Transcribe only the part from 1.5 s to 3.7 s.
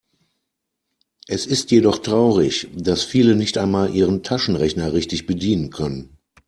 jedoch traurig, dass viele nicht